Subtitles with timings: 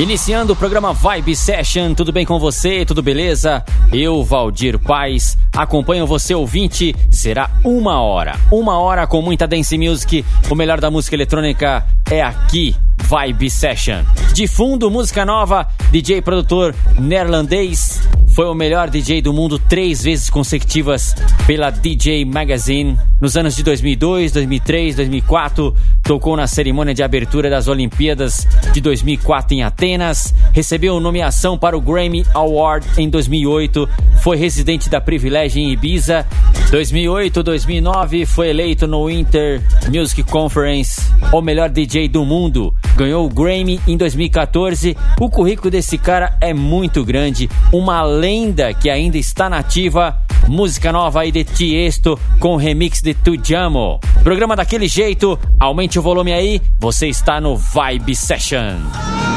[0.00, 2.86] Iniciando o programa Vibe Session, tudo bem com você?
[2.86, 3.62] Tudo beleza?
[3.92, 6.96] Eu, Valdir Paz, acompanho você ouvinte.
[7.10, 10.24] Será uma hora, uma hora com muita dance music.
[10.48, 14.02] O melhor da música eletrônica é aqui, Vibe Session.
[14.32, 18.00] De fundo, música nova, DJ produtor neerlandês.
[18.28, 21.14] Foi o melhor DJ do mundo três vezes consecutivas
[21.46, 22.96] pela DJ Magazine.
[23.20, 29.39] Nos anos de 2002, 2003, 2004, tocou na cerimônia de abertura das Olimpíadas de 2004
[29.50, 33.88] em Atenas, recebeu nomeação para o Grammy Award em 2008,
[34.22, 36.26] foi residente da Privilégio em Ibiza.
[36.70, 41.00] 2008-2009 foi eleito no Winter Music Conference
[41.32, 42.74] o melhor DJ do mundo.
[42.96, 44.96] Ganhou o Grammy em 2014.
[45.18, 50.16] O currículo desse cara é muito grande, uma lenda que ainda está nativa.
[50.48, 54.00] Música nova aí de Tiesto com remix de Tujamo.
[54.24, 59.29] Programa daquele jeito, aumente o volume aí, você está no Vibe Session.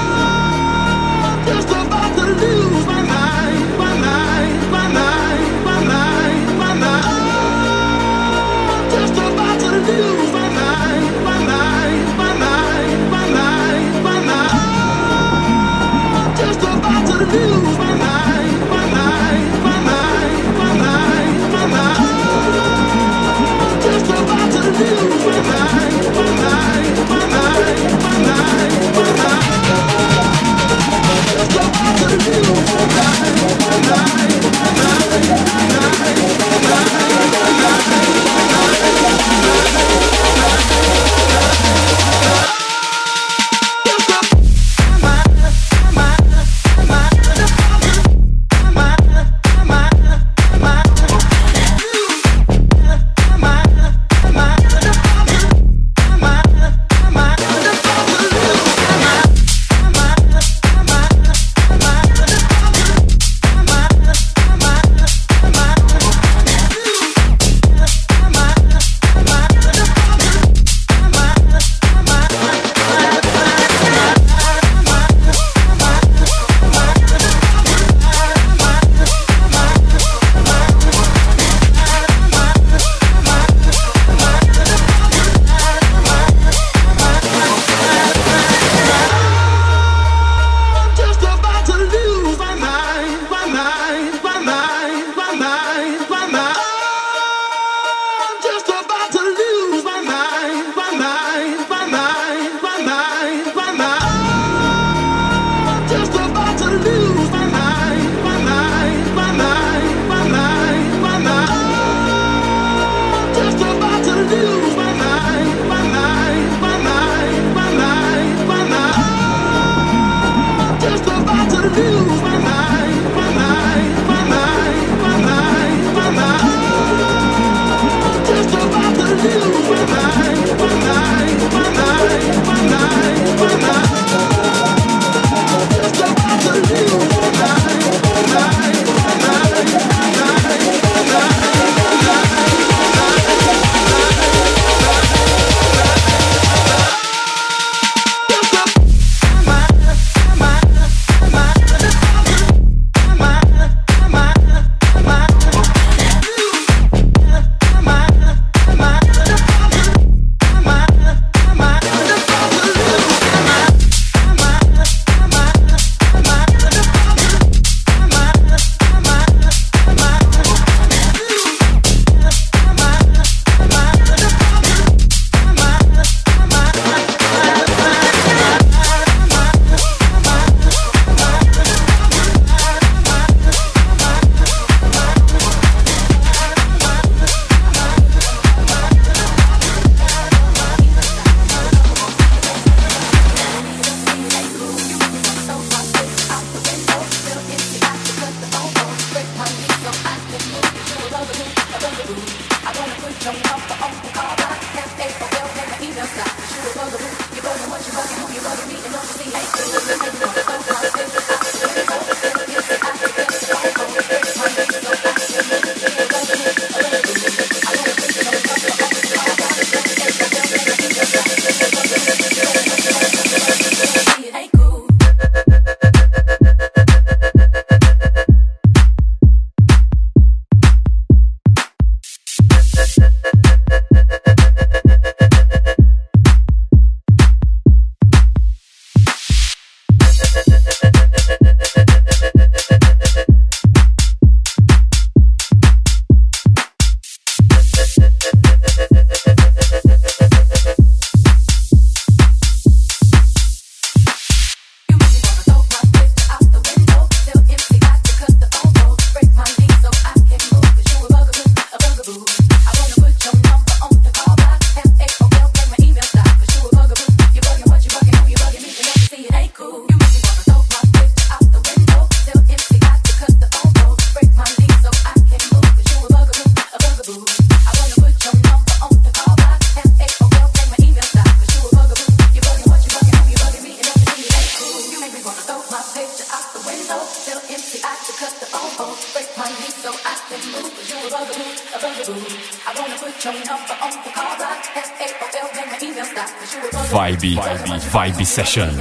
[298.34, 298.73] session.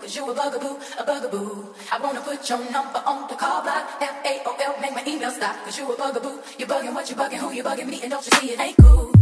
[0.00, 1.66] cause you a bugaboo, a bugaboo.
[1.92, 4.00] I wanna put your number on the call block.
[4.00, 6.40] F A O L, make my email stop, cause you a bugaboo.
[6.58, 8.76] You bugging what you bugging, who you bugging me, and don't you see it ain't
[8.78, 9.12] cool.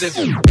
[0.00, 0.49] fazer.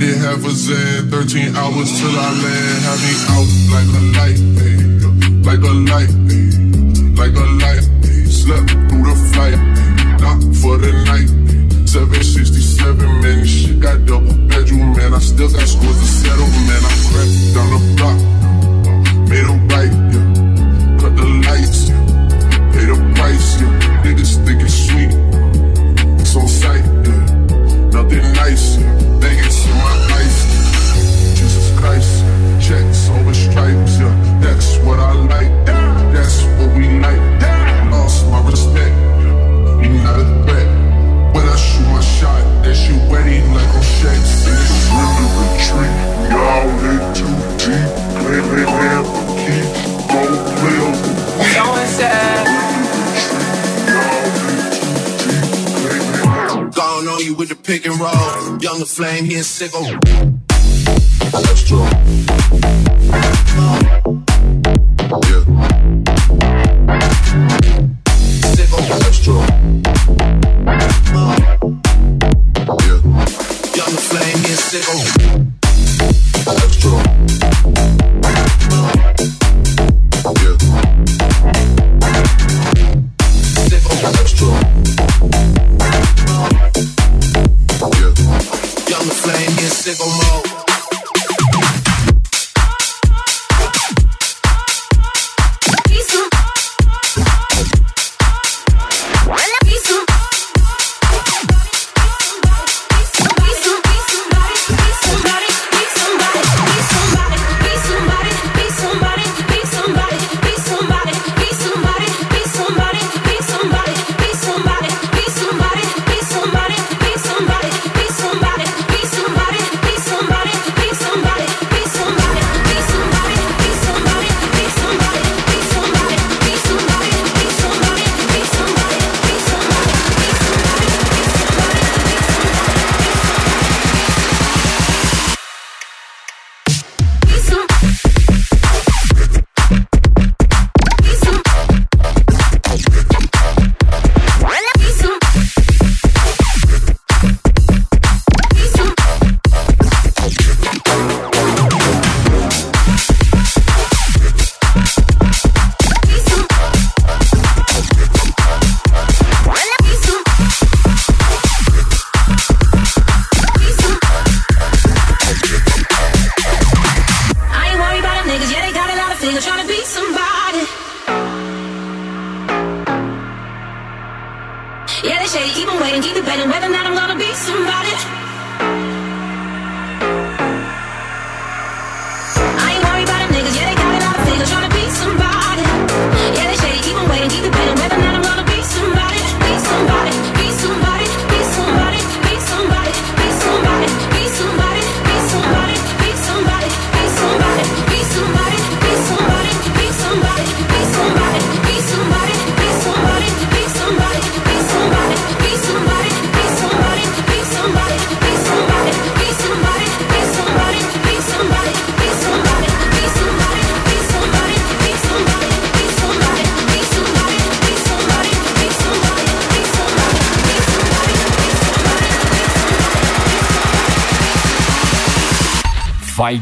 [0.00, 1.10] did half a Zen?
[1.10, 2.80] 13 hours till I land.
[2.88, 4.74] Have me out like a light, ay,
[5.44, 6.19] like a light.
[59.00, 59.99] flame, he and sickle.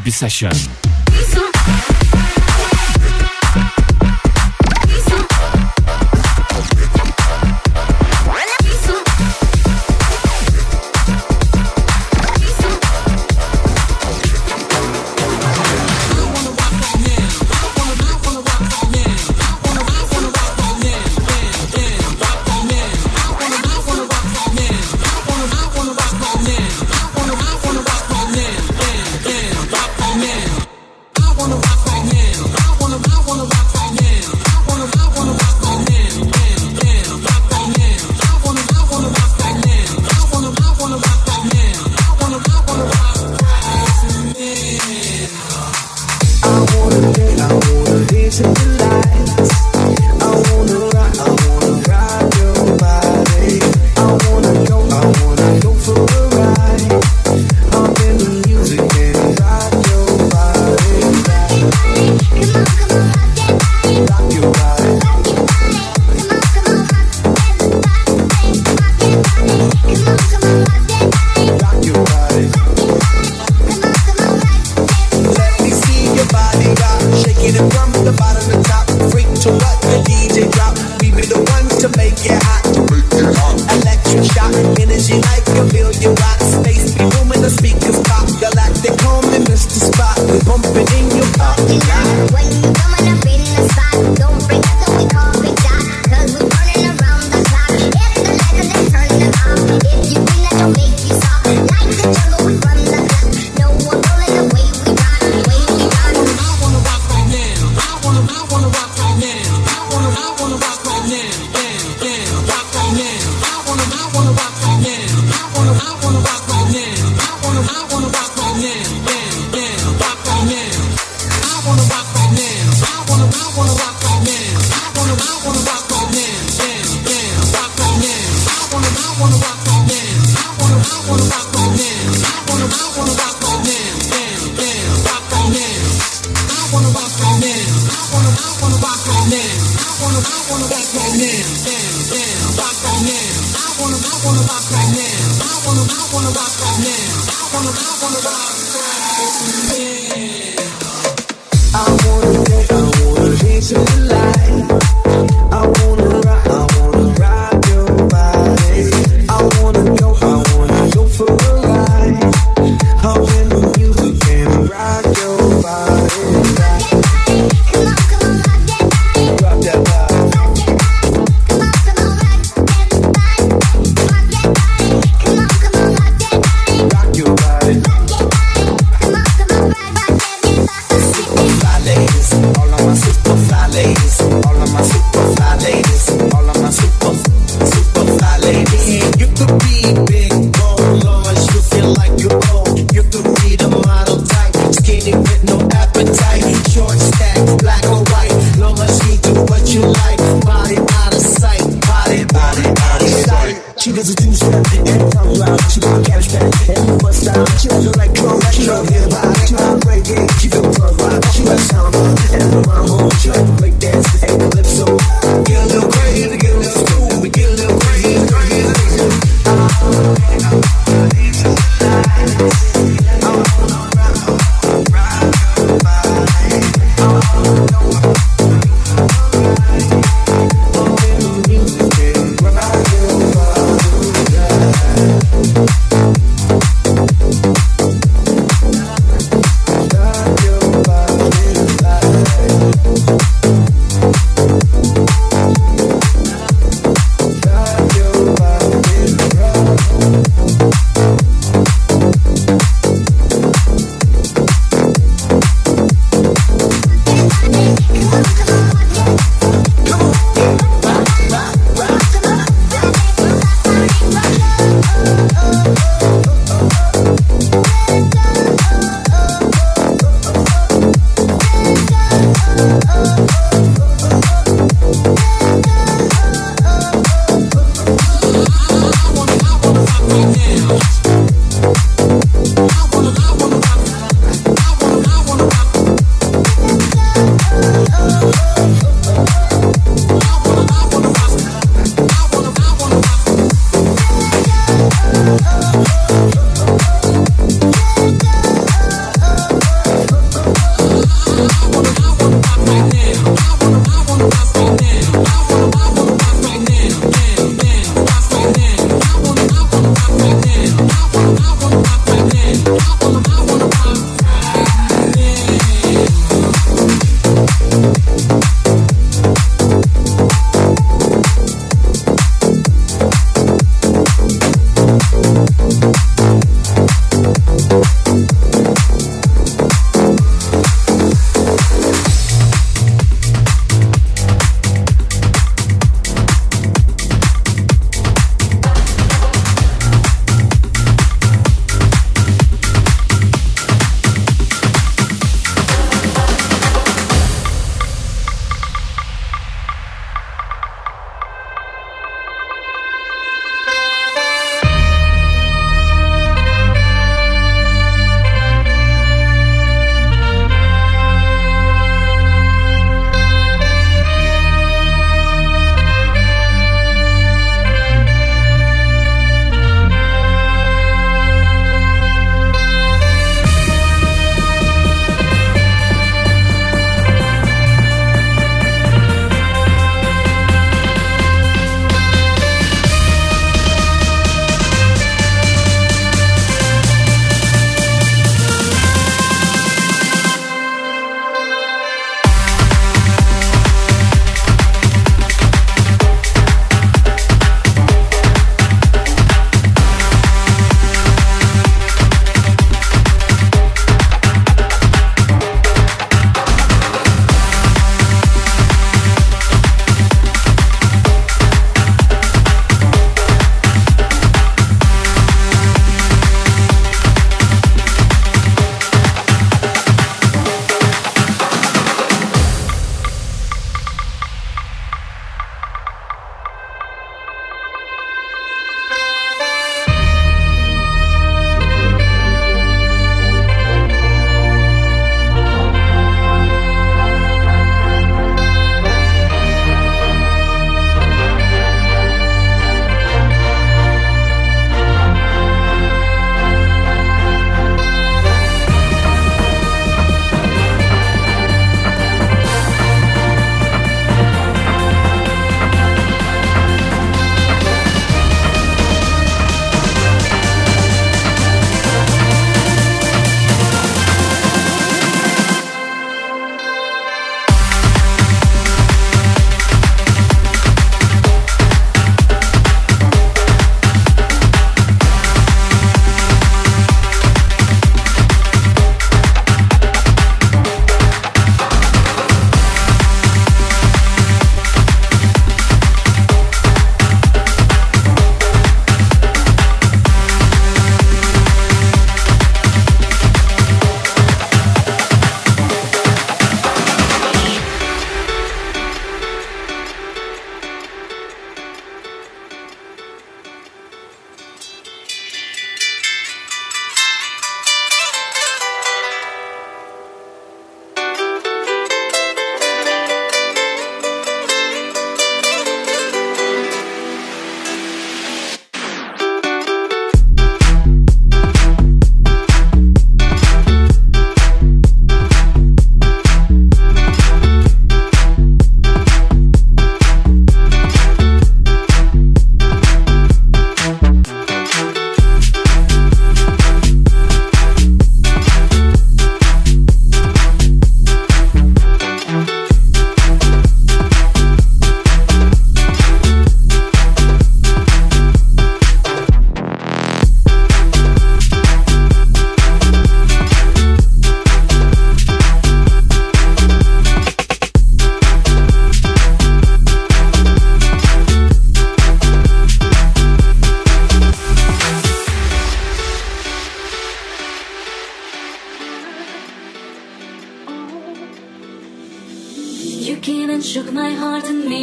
[0.05, 0.77] Be Session.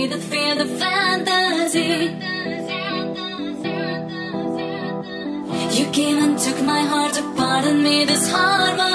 [0.07, 2.15] the fear, the fantasy.
[5.77, 8.94] You came and took my heart apart and made this harmony.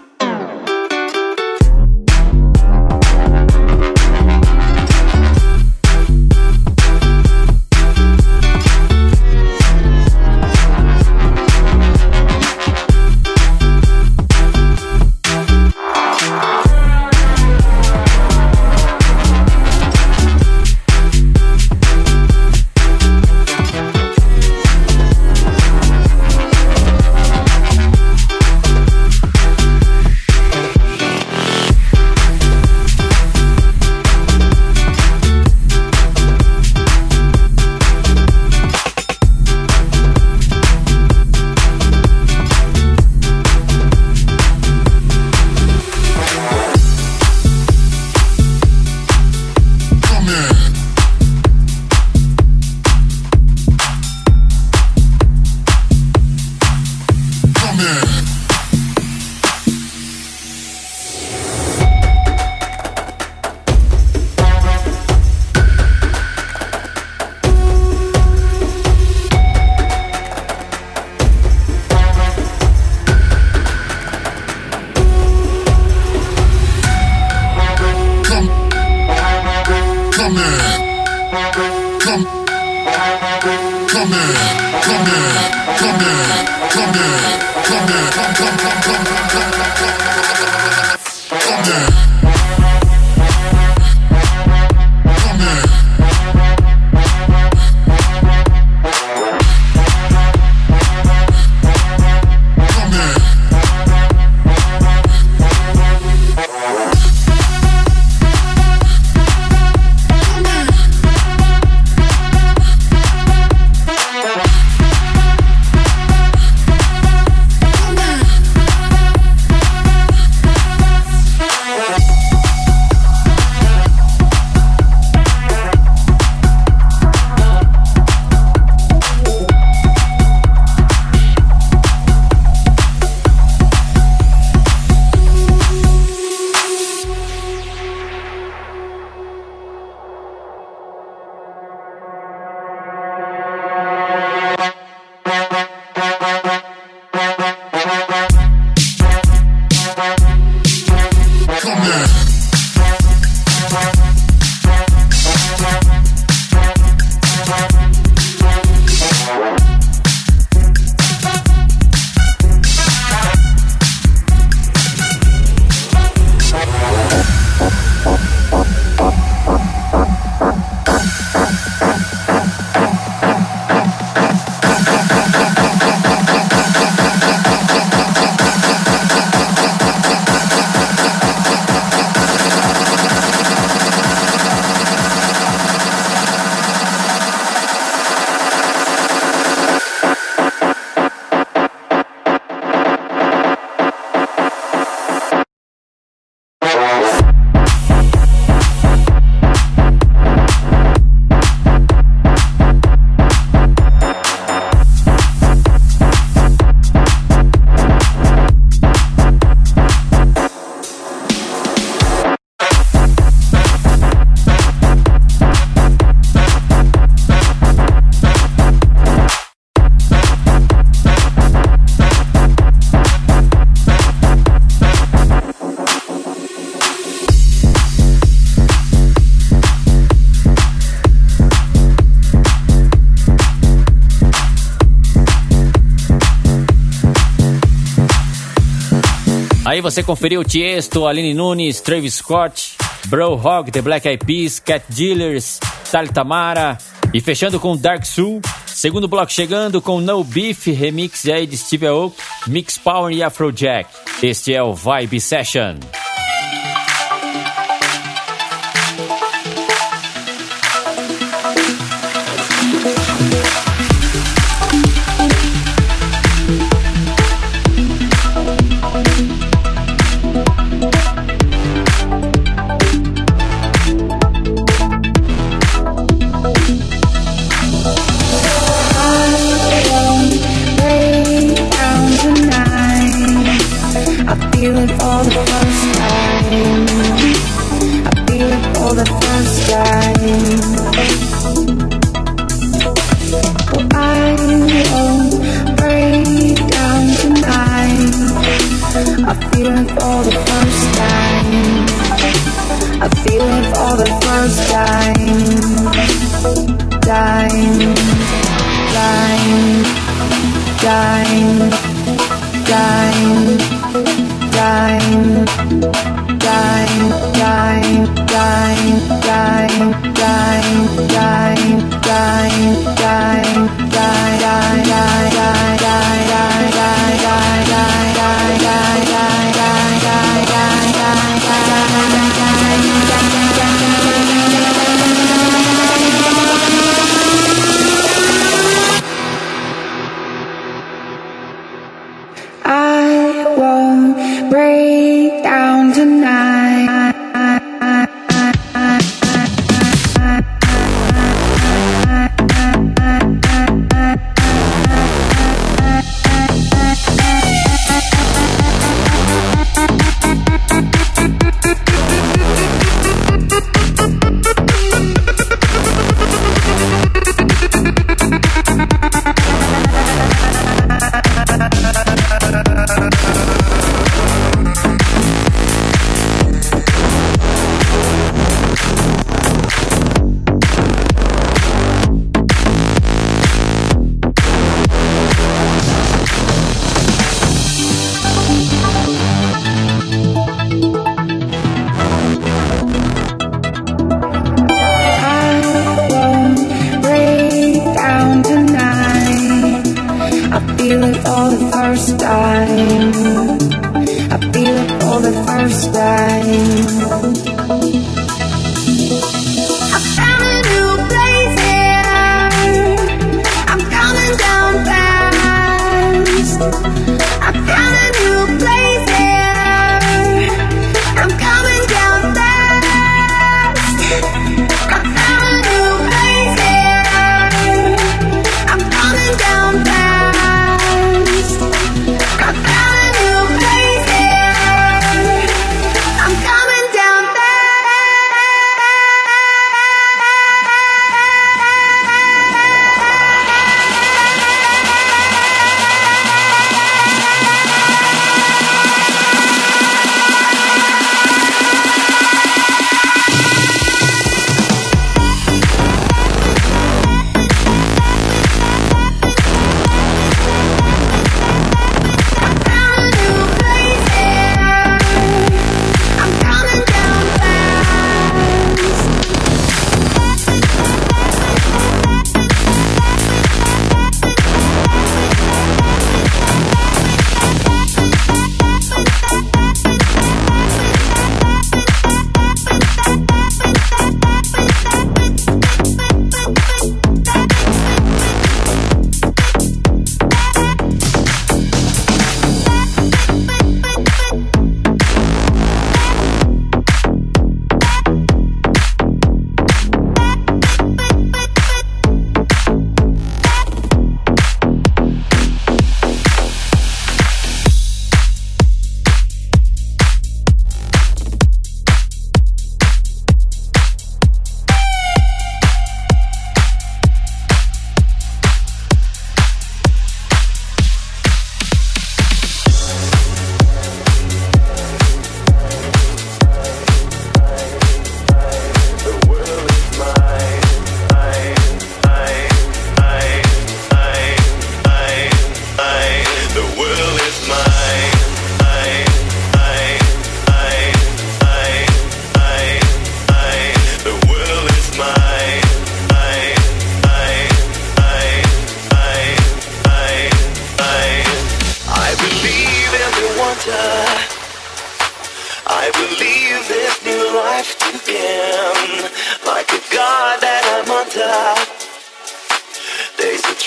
[239.71, 242.73] Aí você conferiu Tiesto, Aline Nunes, Travis Scott,
[243.05, 246.77] Bro Hog, The Black Eyed Peas, Cat Dealers, Talitamara
[247.13, 248.41] e fechando com Dark Soul.
[248.65, 253.89] Segundo bloco chegando com No Beef, remix aí de Steve Aoki, Mix Power e Afrojack.
[254.21, 255.77] Este é o Vibe Session.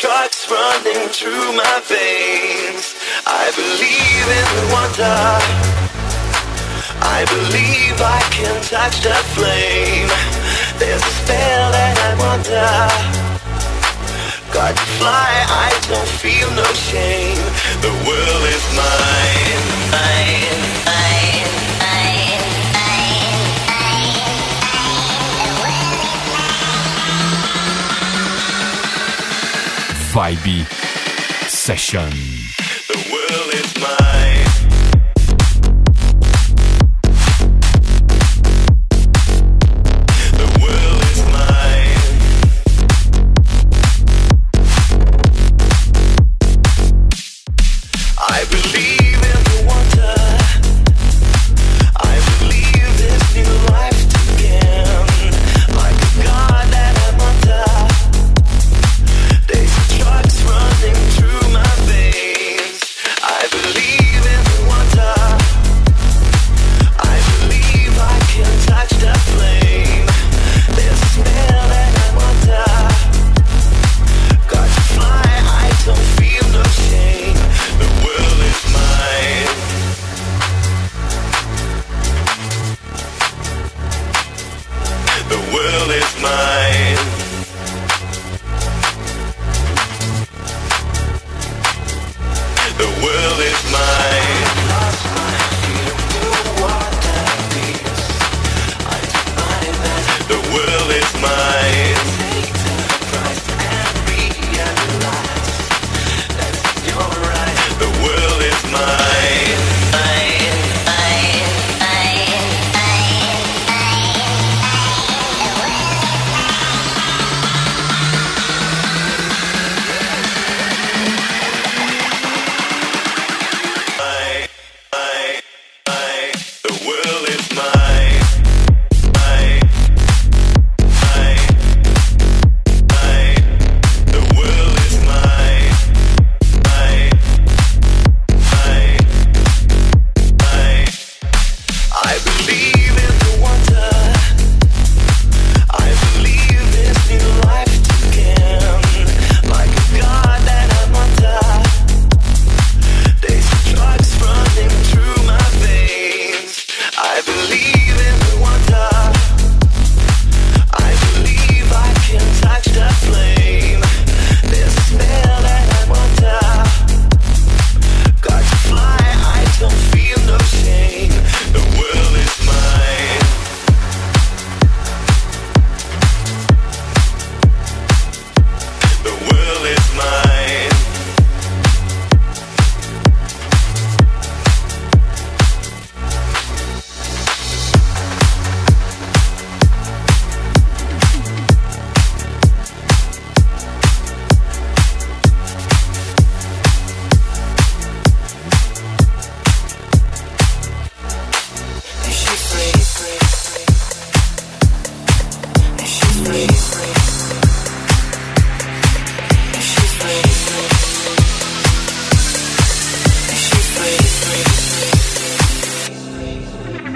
[0.04, 2.92] Drugs running through my veins.
[3.24, 5.20] I believe in wonder.
[7.00, 10.10] I believe I can touch the flame.
[10.78, 13.24] There's a spell that I wonder.
[14.74, 15.32] To fly,
[15.66, 17.40] I don't feel no shame.
[17.80, 20.43] The world is mine, mine,
[30.14, 30.64] Vibe
[31.48, 32.63] Session.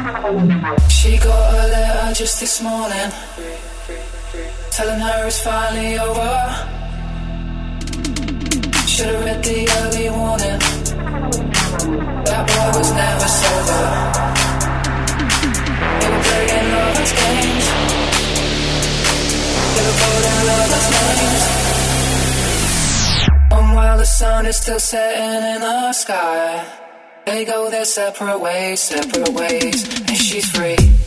[0.08, 3.10] She got a letter just this morning
[4.70, 6.38] telling her it's finally over.
[8.86, 10.60] Should've read the early warning.
[12.24, 13.84] That boy was never sober.
[16.00, 17.66] They were playing lovers' games.
[19.74, 21.42] They were voting lovers' names.
[23.52, 26.64] And while the sun is still setting in the sky,
[27.26, 29.84] they go their separate ways, separate ways,
[30.14, 30.97] she's free.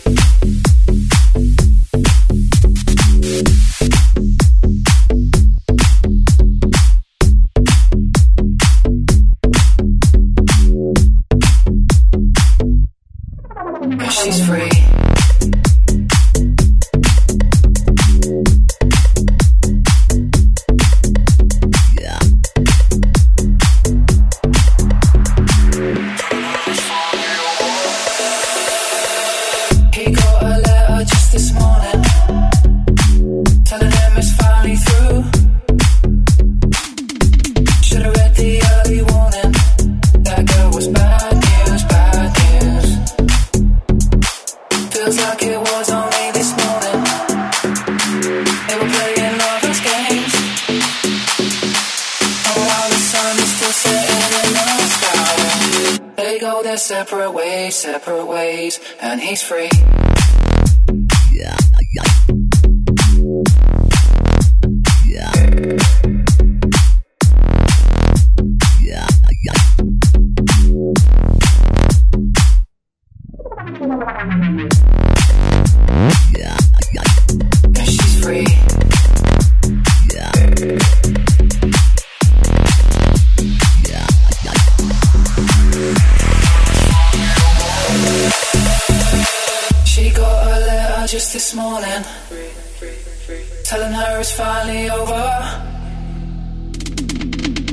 [94.22, 95.28] It's finally over.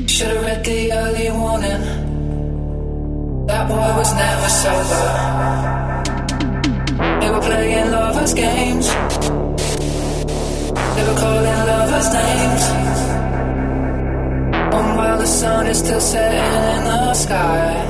[0.07, 1.83] Should've read the early warning.
[3.45, 5.09] That boy was never sober.
[7.21, 8.87] They were playing lovers' games.
[10.95, 12.63] They were calling lovers' names.
[14.77, 17.85] And while the sun is still setting in the sky.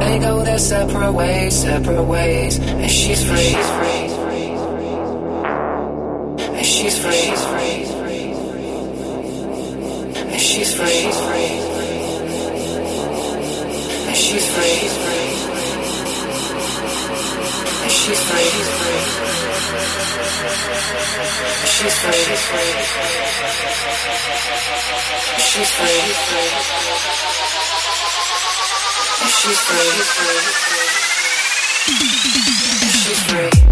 [0.00, 3.54] They go their separate ways, separate ways, and she's free.
[6.56, 7.16] And she's free.
[7.16, 7.81] And she's free.
[10.52, 11.06] She's free.
[14.06, 14.82] And she's free.
[17.82, 18.50] And she's free.
[21.22, 21.80] And
[25.40, 26.00] she's free.
[29.22, 29.88] And she's free.
[32.82, 33.71] And she's free.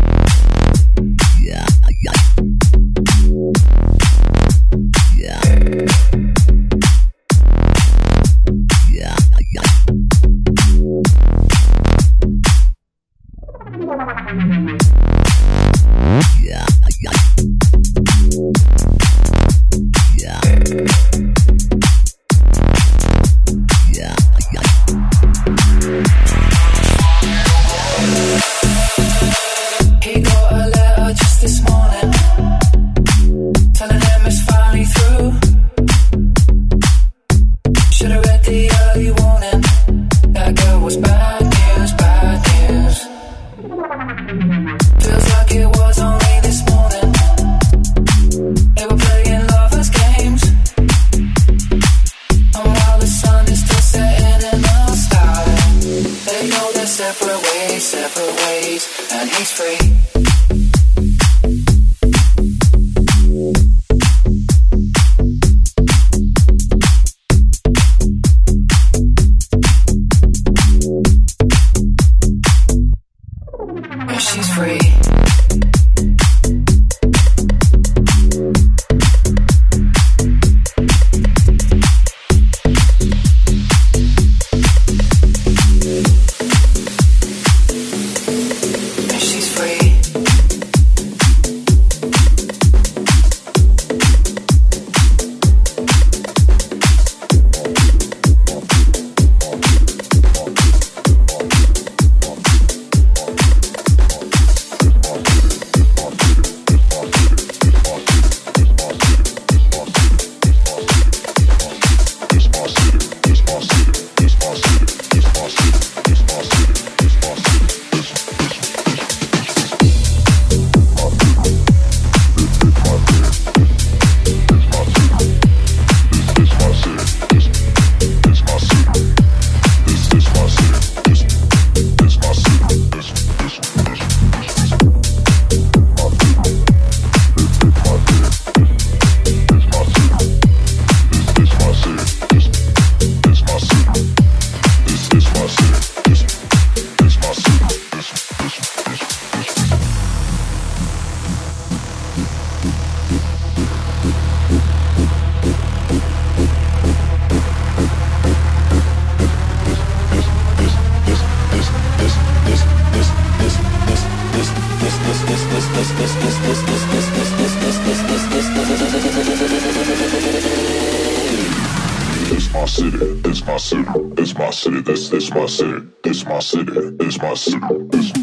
[174.91, 177.59] This is my city, this my city, this my city,
[177.91, 178.19] this this this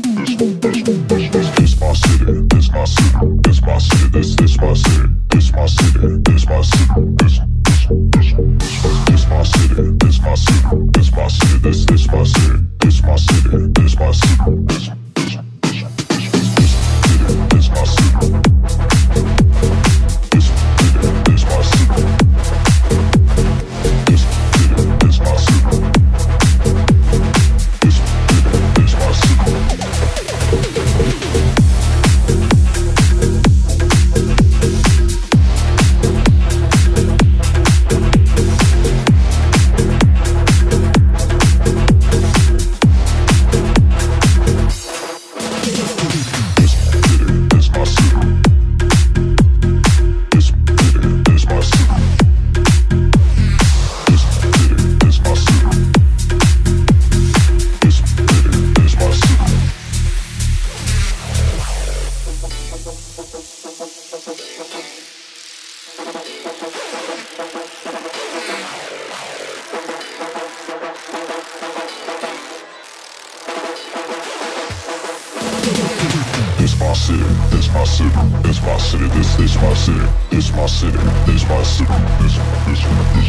[76.94, 78.10] city, this my city,
[78.44, 82.80] this my city, this this my city, this my city, this my city, this this
[82.80, 83.20] this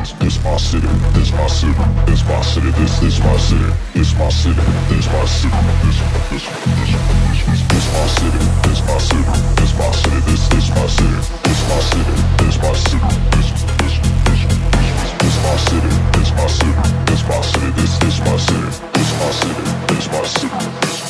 [0.00, 4.12] this this my city, this my city, this my city, this this my city, this
[4.18, 5.96] my city, this my city, this
[6.28, 6.44] this this
[7.70, 11.80] this my city, this my city, this my city, this this my city, this my
[11.80, 13.48] city, this my city, this
[13.80, 14.40] this this
[15.20, 19.30] this my city, this my city, this my city, this this my city, this my
[19.30, 21.09] city, this my city,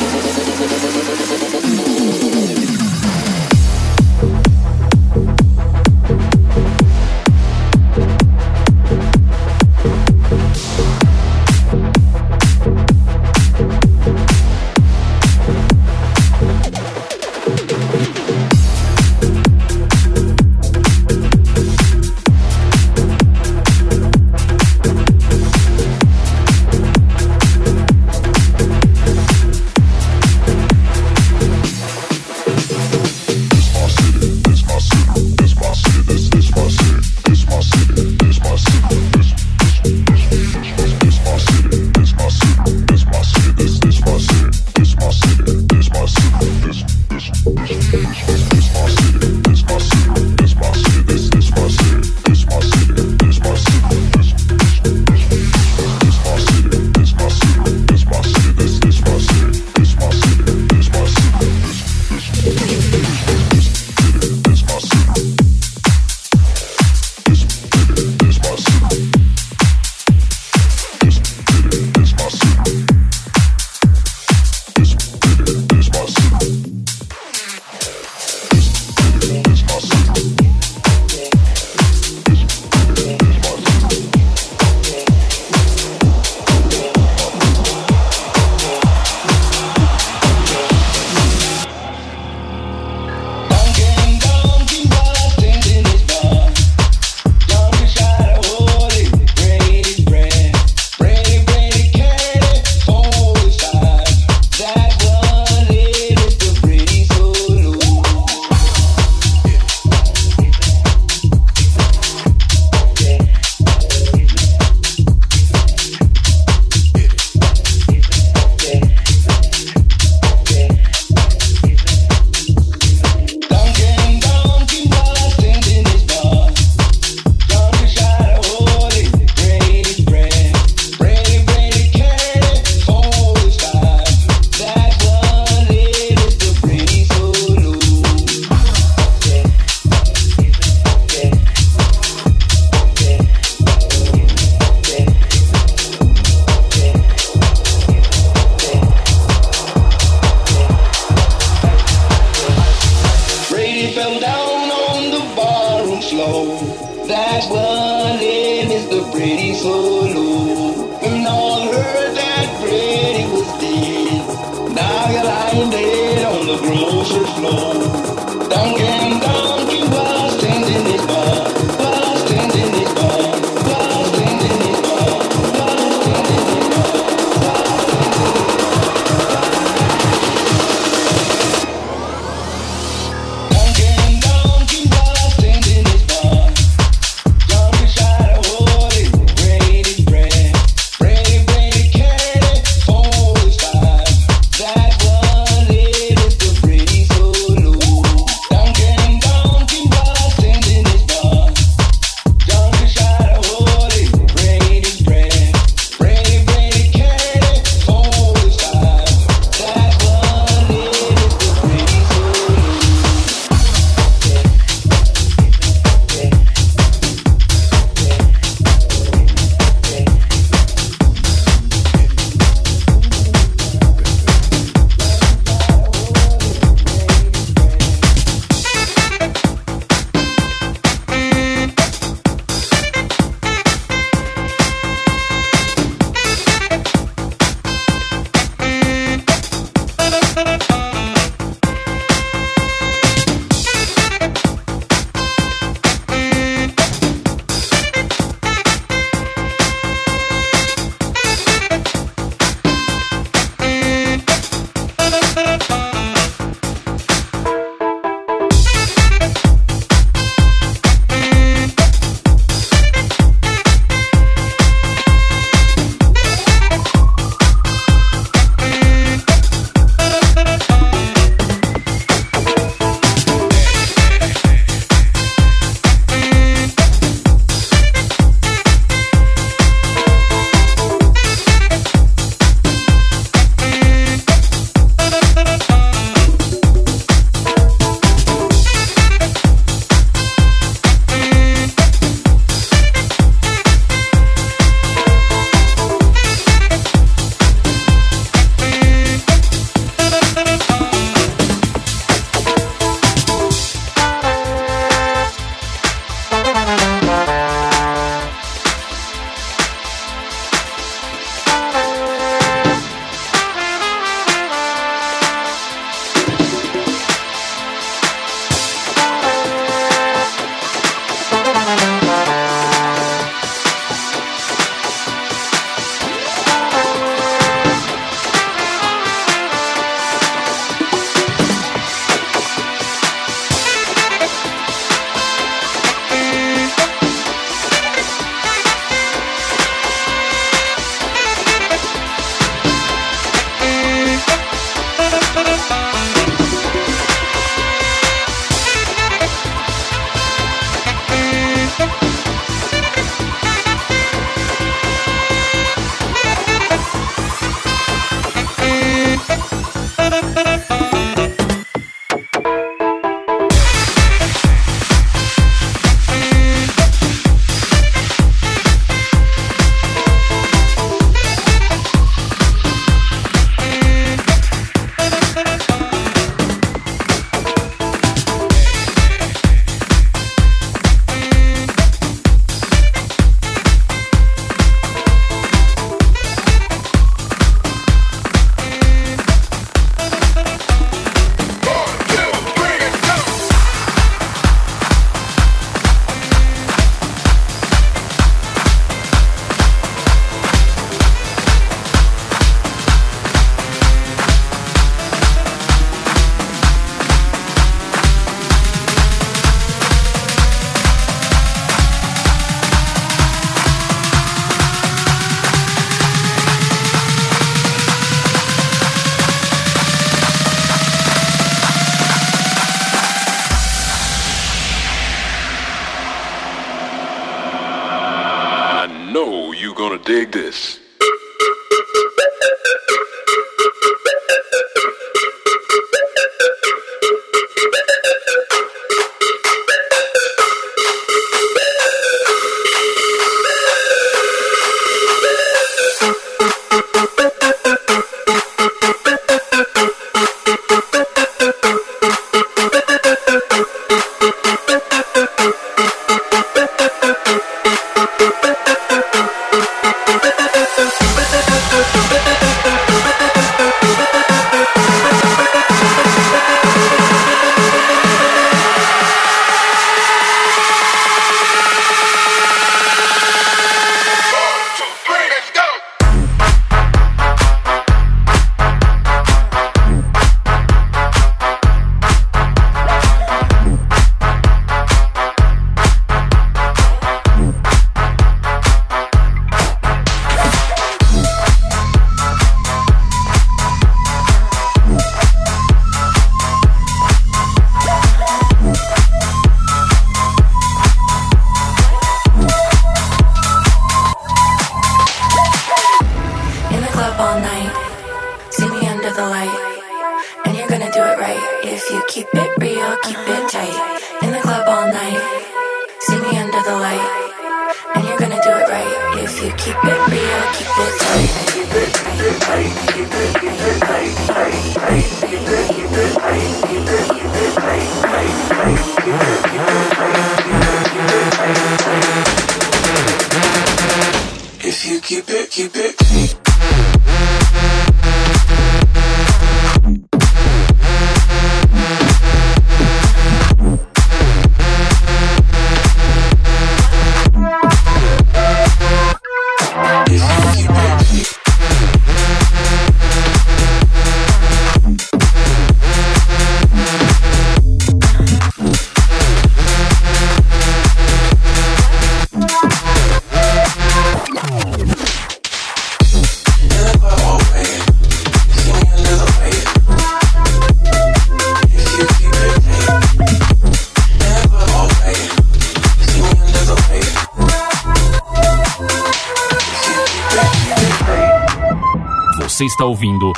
[582.91, 583.31] ouvindo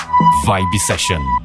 [0.48, 1.43] Vibe Session.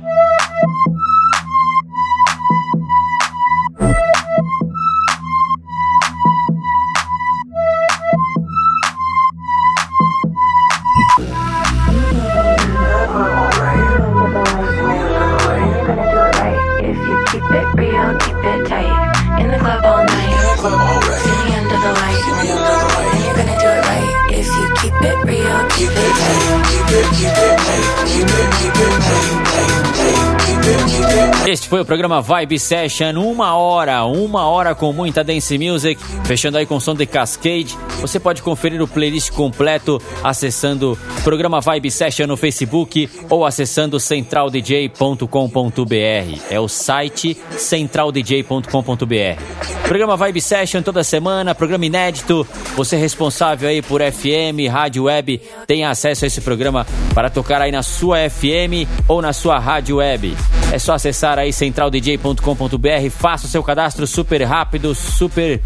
[31.48, 36.58] Este foi o programa Vibe Session, uma hora, uma hora com muita dance music, fechando
[36.58, 37.74] aí com som de Cascade.
[38.02, 46.38] Você pode conferir o playlist completo acessando programa Vibe Session no Facebook ou acessando centraldj.com.br.
[46.50, 49.42] É o site centraldj.com.br.
[49.84, 52.46] Programa Vibe Session toda semana, programa inédito.
[52.76, 57.62] Você é responsável aí por FM, rádio web, tem acesso a esse programa para tocar
[57.62, 60.36] aí na sua FM ou na sua rádio web.
[60.70, 65.60] É só acessar aí centraldj.com.br, faça o seu cadastro super rápido, super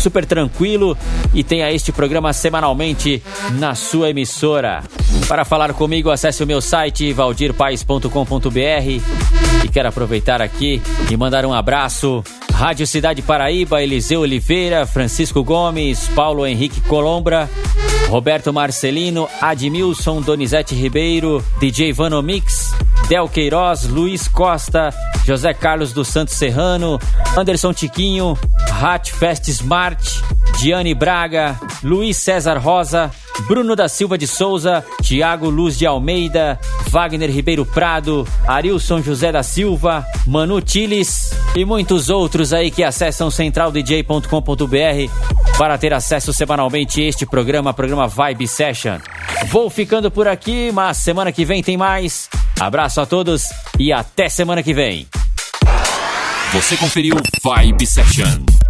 [0.00, 0.96] super tranquilo
[1.34, 4.82] e tenha este programa semanalmente na sua emissora.
[5.28, 8.50] Para falar comigo, acesse o meu site valdirpais.com.br
[9.64, 12.24] e quero aproveitar aqui e mandar um abraço.
[12.52, 17.48] Rádio Cidade Paraíba, Eliseu Oliveira, Francisco Gomes, Paulo Henrique Colombra,
[18.10, 22.72] Roberto Marcelino, Admilson Donizete Ribeiro, DJ Vanomix,
[23.08, 24.90] Del Queiroz, Luiz Costa,
[25.24, 26.98] José Carlos dos Santos Serrano,
[27.36, 28.36] Anderson Tiquinho,
[28.82, 30.02] Hat Fest Smart,
[30.60, 33.12] Diane Braga, Luiz César Rosa,
[33.46, 39.42] Bruno da Silva de Souza, Tiago Luz de Almeida, Wagner Ribeiro Prado, Arilson José da
[39.42, 47.08] Silva, Manu Tiles e muitos outros aí que acessam centraldj.com.br para ter acesso semanalmente a
[47.08, 48.98] este programa, programa Vibe Session.
[49.48, 52.28] Vou ficando por aqui, mas semana que vem tem mais.
[52.58, 53.44] Abraço a todos
[53.78, 55.06] e até semana que vem.
[56.52, 58.69] Você conferiu Vibe Session.